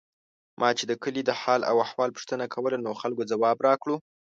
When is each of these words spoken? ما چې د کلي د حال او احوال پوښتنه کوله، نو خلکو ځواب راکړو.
ما 0.59 0.69
چې 0.77 0.83
د 0.87 0.93
کلي 1.03 1.21
د 1.25 1.31
حال 1.41 1.61
او 1.69 1.75
احوال 1.85 2.09
پوښتنه 2.15 2.45
کوله، 2.53 2.77
نو 2.85 2.91
خلکو 3.01 3.29
ځواب 3.31 3.57
راکړو. 3.67 3.95